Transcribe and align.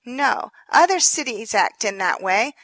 No 0.03 0.51
other 0.71 0.99
city 0.99 1.45
acts 1.53 1.85
in 1.85 1.99
that 1.99 2.23
way. 2.23 2.55